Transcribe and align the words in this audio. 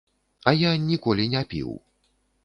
А 0.51 0.53
я 0.61 0.71
ніколі 0.85 1.27
не 1.33 1.43
піў. 1.51 1.75